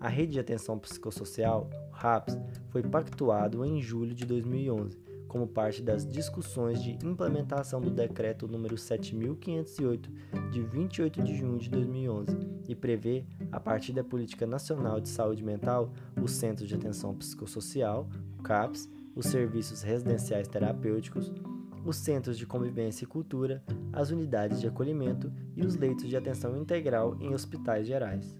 A 0.00 0.08
Rede 0.08 0.32
de 0.32 0.40
Atenção 0.40 0.80
Psicossocial, 0.80 1.70
o 1.92 1.94
RAPS, 1.94 2.36
foi 2.70 2.82
pactuado 2.82 3.64
em 3.64 3.80
julho 3.80 4.16
de 4.16 4.26
2011, 4.26 4.98
como 5.30 5.46
parte 5.46 5.80
das 5.80 6.04
discussões 6.04 6.82
de 6.82 6.98
implementação 7.06 7.80
do 7.80 7.88
Decreto 7.88 8.48
número 8.48 8.76
7508, 8.76 10.10
de 10.50 10.60
28 10.60 11.22
de 11.22 11.36
junho 11.36 11.56
de 11.56 11.70
2011, 11.70 12.36
e 12.68 12.74
prevê, 12.74 13.24
a 13.52 13.60
partir 13.60 13.92
da 13.92 14.02
Política 14.02 14.44
Nacional 14.44 15.00
de 15.00 15.08
Saúde 15.08 15.44
Mental, 15.44 15.92
os 16.20 16.32
Centros 16.32 16.68
de 16.68 16.74
Atenção 16.74 17.14
Psicossocial, 17.14 18.08
o 18.40 18.42
CAPS, 18.42 18.90
os 19.14 19.26
serviços 19.26 19.82
residenciais 19.82 20.48
terapêuticos, 20.48 21.32
os 21.84 21.96
centros 21.96 22.36
de 22.36 22.44
convivência 22.44 23.04
e 23.04 23.06
cultura, 23.06 23.62
as 23.92 24.10
unidades 24.10 24.60
de 24.60 24.66
acolhimento 24.66 25.32
e 25.54 25.64
os 25.64 25.76
leitos 25.76 26.08
de 26.08 26.16
atenção 26.16 26.56
integral 26.56 27.16
em 27.20 27.32
hospitais 27.32 27.86
gerais. 27.86 28.36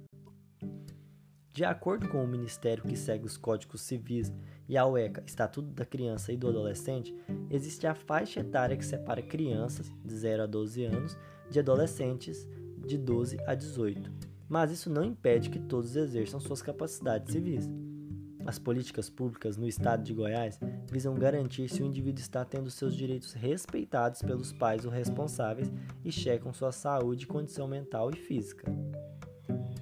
De 1.52 1.64
acordo 1.64 2.08
com 2.08 2.24
o 2.24 2.28
Ministério 2.28 2.82
que 2.82 2.96
segue 2.96 3.26
os 3.26 3.36
Códigos 3.36 3.82
Civis 3.82 4.32
e 4.70 4.78
a 4.78 4.86
UECA, 4.86 5.20
Estatuto 5.26 5.68
da 5.70 5.84
Criança 5.84 6.32
e 6.32 6.36
do 6.36 6.48
Adolescente, 6.48 7.12
existe 7.50 7.88
a 7.88 7.94
faixa 7.94 8.38
etária 8.38 8.76
que 8.76 8.86
separa 8.86 9.20
crianças 9.20 9.90
de 10.04 10.14
0 10.14 10.44
a 10.44 10.46
12 10.46 10.84
anos 10.84 11.18
de 11.50 11.58
adolescentes 11.58 12.46
de 12.78 12.96
12 12.96 13.36
a 13.48 13.56
18. 13.56 14.12
Mas 14.48 14.70
isso 14.70 14.88
não 14.88 15.02
impede 15.02 15.50
que 15.50 15.58
todos 15.58 15.96
exerçam 15.96 16.38
suas 16.38 16.62
capacidades 16.62 17.32
civis. 17.32 17.68
As 18.46 18.60
políticas 18.60 19.10
públicas 19.10 19.56
no 19.56 19.66
estado 19.66 20.04
de 20.04 20.14
Goiás 20.14 20.60
visam 20.88 21.16
garantir 21.16 21.68
se 21.68 21.82
o 21.82 21.86
indivíduo 21.86 22.20
está 22.20 22.44
tendo 22.44 22.70
seus 22.70 22.94
direitos 22.94 23.32
respeitados 23.32 24.22
pelos 24.22 24.52
pais 24.52 24.84
ou 24.84 24.92
responsáveis 24.92 25.68
e 26.04 26.12
checam 26.12 26.52
sua 26.52 26.70
saúde 26.70 27.26
condição 27.26 27.66
mental 27.66 28.08
e 28.12 28.16
física. 28.16 28.72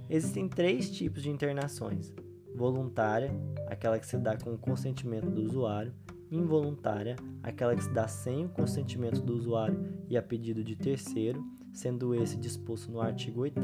Existem 0.08 0.48
três 0.48 0.90
tipos 0.90 1.22
de 1.22 1.28
internações: 1.28 2.10
voluntária, 2.54 3.30
aquela 3.68 3.98
que 3.98 4.06
se 4.06 4.16
dá 4.16 4.36
com 4.36 4.54
o 4.54 4.58
consentimento 4.58 5.28
do 5.30 5.42
usuário, 5.42 5.92
involuntária, 6.30 7.16
aquela 7.42 7.74
que 7.74 7.82
se 7.84 7.90
dá 7.90 8.06
sem 8.06 8.46
o 8.46 8.48
consentimento 8.48 9.20
do 9.20 9.34
usuário 9.34 10.04
e 10.08 10.16
a 10.16 10.22
pedido 10.22 10.62
de 10.62 10.76
terceiro, 10.76 11.44
sendo 11.72 12.14
esse 12.14 12.36
disposto 12.36 12.88
no 12.90 13.00
artigo 13.00 13.40
8 13.42 13.60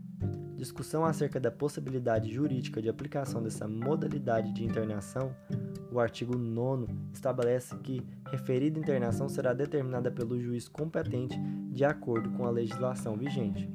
Discussão 0.61 1.03
acerca 1.03 1.39
da 1.39 1.49
possibilidade 1.49 2.31
jurídica 2.31 2.79
de 2.79 2.87
aplicação 2.87 3.41
dessa 3.41 3.67
modalidade 3.67 4.53
de 4.53 4.63
internação, 4.63 5.35
o 5.91 5.99
artigo 5.99 6.37
9 6.37 6.85
estabelece 7.11 7.75
que 7.79 8.05
referida 8.29 8.77
internação 8.77 9.27
será 9.27 9.53
determinada 9.53 10.11
pelo 10.11 10.39
juiz 10.39 10.69
competente 10.69 11.35
de 11.71 11.83
acordo 11.83 12.29
com 12.37 12.45
a 12.45 12.51
legislação 12.51 13.17
vigente. 13.17 13.67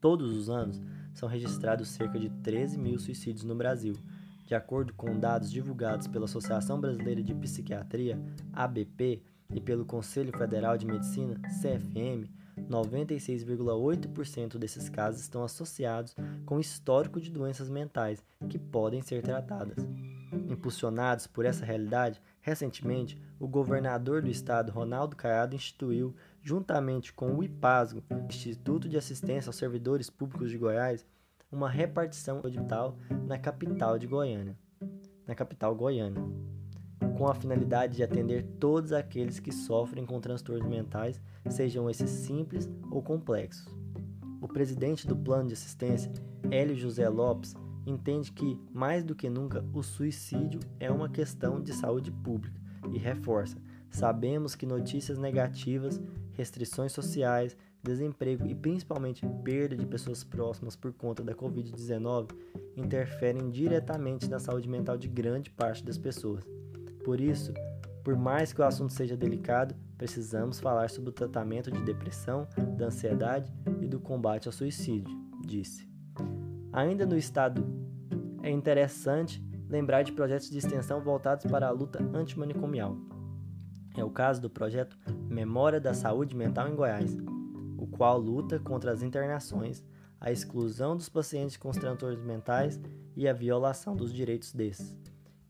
Todos 0.00 0.36
os 0.36 0.50
anos 0.50 0.82
são 1.14 1.28
registrados 1.28 1.90
cerca 1.90 2.18
de 2.18 2.28
13 2.28 2.76
mil 2.76 2.98
suicídios 2.98 3.44
no 3.44 3.54
Brasil, 3.54 3.94
de 4.44 4.56
acordo 4.56 4.94
com 4.94 5.16
dados 5.16 5.48
divulgados 5.48 6.08
pela 6.08 6.24
Associação 6.24 6.80
Brasileira 6.80 7.22
de 7.22 7.32
Psiquiatria, 7.36 8.20
ABP, 8.52 9.22
e 9.54 9.60
pelo 9.60 9.84
Conselho 9.84 10.36
Federal 10.36 10.76
de 10.76 10.84
Medicina, 10.84 11.40
CFM, 11.60 12.28
96,8% 12.68 14.58
desses 14.58 14.88
casos 14.88 15.20
estão 15.20 15.42
associados 15.44 16.14
com 16.44 16.60
histórico 16.60 17.20
de 17.20 17.30
doenças 17.30 17.68
mentais 17.68 18.24
que 18.48 18.58
podem 18.58 19.02
ser 19.02 19.22
tratadas. 19.22 19.76
Impulsionados 20.48 21.26
por 21.26 21.44
essa 21.44 21.64
realidade, 21.64 22.20
recentemente, 22.40 23.20
o 23.38 23.46
governador 23.46 24.22
do 24.22 24.30
estado, 24.30 24.72
Ronaldo 24.72 25.16
Caiado, 25.16 25.54
instituiu, 25.54 26.14
juntamente 26.42 27.12
com 27.12 27.34
o 27.34 27.42
IPASGO, 27.42 28.02
Instituto 28.28 28.88
de 28.88 28.96
Assistência 28.96 29.48
aos 29.48 29.56
Servidores 29.56 30.10
Públicos 30.10 30.50
de 30.50 30.58
Goiás, 30.58 31.06
uma 31.50 31.68
repartição 31.68 32.40
hospital 32.44 32.98
na 33.26 33.38
capital 33.38 33.98
de 33.98 34.06
Goiânia. 34.06 34.56
Na 35.26 35.34
capital 35.34 35.74
goiana 35.74 36.20
com 37.08 37.28
a 37.28 37.34
finalidade 37.34 37.96
de 37.96 38.02
atender 38.02 38.42
todos 38.58 38.92
aqueles 38.92 39.38
que 39.38 39.52
sofrem 39.52 40.04
com 40.04 40.20
transtornos 40.20 40.68
mentais, 40.68 41.20
sejam 41.48 41.88
esses 41.88 42.10
simples 42.10 42.70
ou 42.90 43.02
complexos. 43.02 43.66
O 44.40 44.48
presidente 44.48 45.06
do 45.06 45.16
plano 45.16 45.48
de 45.48 45.54
assistência, 45.54 46.12
Hélio 46.50 46.76
José 46.76 47.08
Lopes, 47.08 47.54
entende 47.86 48.32
que, 48.32 48.60
mais 48.72 49.04
do 49.04 49.14
que 49.14 49.30
nunca, 49.30 49.64
o 49.72 49.82
suicídio 49.82 50.60
é 50.78 50.90
uma 50.90 51.08
questão 51.08 51.60
de 51.60 51.72
saúde 51.72 52.10
pública 52.10 52.60
e 52.92 52.98
reforça: 52.98 53.56
sabemos 53.90 54.54
que 54.54 54.66
notícias 54.66 55.18
negativas, 55.18 56.00
restrições 56.32 56.92
sociais, 56.92 57.56
desemprego 57.82 58.46
e 58.46 58.54
principalmente 58.54 59.24
perda 59.44 59.76
de 59.76 59.86
pessoas 59.86 60.24
próximas 60.24 60.74
por 60.74 60.92
conta 60.92 61.22
da 61.22 61.34
Covid-19 61.34 62.30
interferem 62.76 63.48
diretamente 63.48 64.28
na 64.28 64.38
saúde 64.38 64.68
mental 64.68 64.98
de 64.98 65.08
grande 65.08 65.50
parte 65.50 65.84
das 65.84 65.96
pessoas. 65.96 66.44
Por 67.06 67.20
isso, 67.20 67.54
por 68.02 68.16
mais 68.16 68.52
que 68.52 68.60
o 68.60 68.64
assunto 68.64 68.92
seja 68.92 69.16
delicado, 69.16 69.76
precisamos 69.96 70.58
falar 70.58 70.90
sobre 70.90 71.10
o 71.10 71.12
tratamento 71.12 71.70
de 71.70 71.80
depressão, 71.84 72.48
da 72.76 72.86
ansiedade 72.86 73.54
e 73.80 73.86
do 73.86 74.00
combate 74.00 74.48
ao 74.48 74.52
suicídio, 74.52 75.16
disse. 75.40 75.88
Ainda 76.72 77.06
no 77.06 77.16
estado, 77.16 77.64
é 78.42 78.50
interessante 78.50 79.40
lembrar 79.68 80.02
de 80.02 80.10
projetos 80.10 80.50
de 80.50 80.58
extensão 80.58 81.00
voltados 81.00 81.48
para 81.48 81.68
a 81.68 81.70
luta 81.70 82.02
antimanicomial. 82.12 82.96
É 83.96 84.02
o 84.02 84.10
caso 84.10 84.42
do 84.42 84.50
projeto 84.50 84.98
Memória 85.30 85.80
da 85.80 85.94
Saúde 85.94 86.34
Mental 86.34 86.68
em 86.68 86.74
Goiás, 86.74 87.16
o 87.78 87.86
qual 87.86 88.18
luta 88.18 88.58
contra 88.58 88.90
as 88.90 89.04
internações, 89.04 89.84
a 90.20 90.32
exclusão 90.32 90.96
dos 90.96 91.08
pacientes 91.08 91.56
com 91.56 91.70
transtornos 91.70 92.24
mentais 92.24 92.80
e 93.14 93.28
a 93.28 93.32
violação 93.32 93.94
dos 93.94 94.12
direitos 94.12 94.52
desses. 94.52 95.06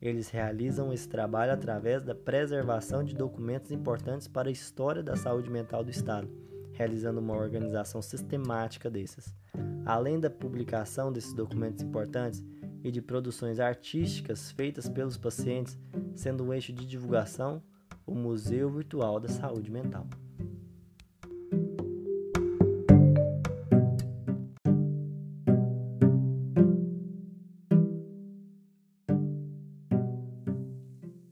Eles 0.07 0.31
realizam 0.31 0.92
esse 0.92 1.09
trabalho 1.09 1.53
através 1.53 2.01
da 2.01 2.14
preservação 2.14 3.03
de 3.03 3.12
documentos 3.12 3.73
importantes 3.73 4.29
para 4.29 4.49
a 4.49 4.53
história 4.53 5.03
da 5.03 5.16
saúde 5.16 5.51
mental 5.51 5.83
do 5.83 5.90
Estado, 5.90 6.31
realizando 6.75 7.19
uma 7.19 7.37
organização 7.37 8.01
sistemática 8.01 8.88
desses. 8.88 9.35
Além 9.85 10.21
da 10.21 10.31
publicação 10.31 11.12
desses 11.12 11.35
documentos 11.35 11.83
importantes 11.83 12.40
e 12.85 12.92
de 12.92 13.03
produções 13.03 13.59
artísticas 13.59 14.53
feitas 14.53 14.88
pelos 14.88 15.16
pacientes, 15.16 15.77
sendo 16.14 16.45
um 16.45 16.53
eixo 16.53 16.73
de 16.73 16.87
divulgação, 16.87 17.61
o 18.07 18.14
Museu 18.14 18.71
Virtual 18.71 19.19
da 19.19 19.29
Saúde 19.29 19.73
Mental. 19.73 20.07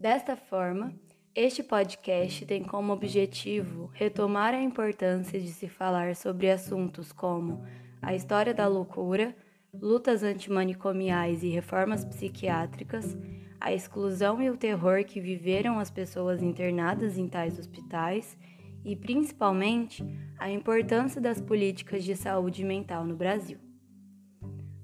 Desta 0.04 0.36
forma, 0.36 0.92
este 1.34 1.62
podcast 1.62 2.44
tem 2.44 2.62
como 2.62 2.92
objetivo 2.92 3.90
retomar 3.94 4.52
a 4.52 4.60
importância 4.60 5.40
de 5.40 5.48
se 5.48 5.66
falar 5.66 6.14
sobre 6.14 6.50
assuntos 6.50 7.10
como 7.10 7.64
a 8.02 8.14
história 8.14 8.52
da 8.52 8.68
loucura, 8.68 9.34
lutas 9.72 10.22
antimanicomiais 10.22 11.42
e 11.42 11.48
reformas 11.48 12.04
psiquiátricas, 12.04 13.16
a 13.58 13.72
exclusão 13.72 14.42
e 14.42 14.50
o 14.50 14.58
terror 14.58 15.02
que 15.06 15.22
viveram 15.22 15.78
as 15.78 15.90
pessoas 15.90 16.42
internadas 16.42 17.16
em 17.16 17.26
tais 17.26 17.58
hospitais 17.58 18.36
e, 18.84 18.94
principalmente, 18.94 20.04
a 20.38 20.50
importância 20.50 21.18
das 21.18 21.40
políticas 21.40 22.04
de 22.04 22.14
saúde 22.14 22.62
mental 22.62 23.06
no 23.06 23.16
Brasil. 23.16 23.56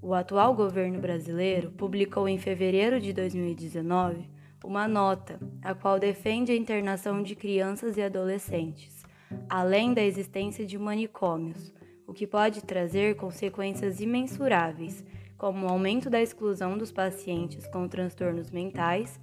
O 0.00 0.14
atual 0.14 0.54
governo 0.54 0.98
brasileiro 0.98 1.72
publicou 1.72 2.26
em 2.26 2.38
fevereiro 2.38 2.98
de 2.98 3.12
2019 3.12 4.39
uma 4.64 4.86
nota 4.86 5.38
a 5.62 5.74
qual 5.74 5.98
defende 5.98 6.52
a 6.52 6.56
internação 6.56 7.22
de 7.22 7.34
crianças 7.34 7.96
e 7.96 8.02
adolescentes, 8.02 9.04
além 9.48 9.94
da 9.94 10.02
existência 10.02 10.66
de 10.66 10.78
manicômios, 10.78 11.72
o 12.06 12.12
que 12.12 12.26
pode 12.26 12.62
trazer 12.62 13.16
consequências 13.16 14.00
imensuráveis, 14.00 15.04
como 15.38 15.66
o 15.66 15.70
aumento 15.70 16.10
da 16.10 16.20
exclusão 16.20 16.76
dos 16.76 16.92
pacientes 16.92 17.66
com 17.66 17.88
transtornos 17.88 18.50
mentais 18.50 19.18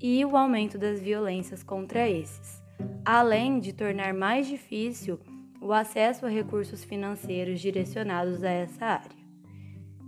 e 0.00 0.24
o 0.24 0.36
aumento 0.36 0.76
das 0.76 1.00
violências 1.00 1.62
contra 1.62 2.08
esses 2.08 2.64
além 3.04 3.60
de 3.60 3.72
tornar 3.72 4.14
mais 4.14 4.46
difícil 4.46 5.20
o 5.60 5.72
acesso 5.72 6.26
a 6.26 6.28
recursos 6.28 6.84
financeiros 6.84 7.60
direcionados 7.60 8.42
a 8.42 8.50
essa 8.50 8.84
área. 8.84 9.23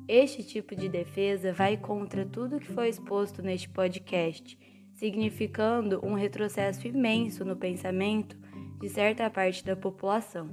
Este 0.08 0.42
tipo 0.42 0.76
de 0.76 0.88
defesa 0.88 1.52
vai 1.52 1.76
contra 1.76 2.24
tudo 2.24 2.60
que 2.60 2.72
foi 2.72 2.88
exposto 2.88 3.42
neste 3.42 3.68
podcast, 3.68 4.58
significando 4.94 6.00
um 6.04 6.14
retrocesso 6.14 6.86
imenso 6.86 7.44
no 7.44 7.56
pensamento 7.56 8.36
de 8.78 8.88
certa 8.88 9.28
parte 9.28 9.64
da 9.64 9.74
população. 9.74 10.50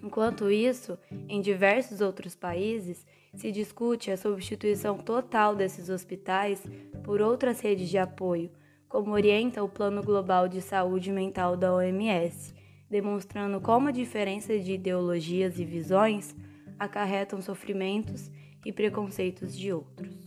Enquanto 0.00 0.50
isso, 0.50 0.96
em 1.28 1.40
diversos 1.40 2.00
outros 2.00 2.36
países, 2.36 3.04
se 3.34 3.50
discute 3.50 4.10
a 4.10 4.16
substituição 4.16 4.96
total 4.96 5.56
desses 5.56 5.88
hospitais 5.88 6.62
por 7.02 7.20
outras 7.20 7.60
redes 7.60 7.88
de 7.88 7.98
apoio 7.98 8.50
como 8.88 9.12
orienta 9.12 9.62
o 9.62 9.68
Plano 9.68 10.02
Global 10.02 10.48
de 10.48 10.62
Saúde 10.62 11.10
Mental 11.10 11.56
da 11.56 11.74
OMS, 11.74 12.54
demonstrando 12.88 13.60
como 13.60 13.88
a 13.88 13.92
diferença 13.92 14.58
de 14.58 14.74
ideologias 14.74 15.58
e 15.58 15.64
visões 15.64 16.34
acarretam 16.78 17.42
sofrimentos 17.42 18.30
e 18.66 18.72
preconceitos 18.72 19.56
de 19.56 19.72
outros. 19.72 20.25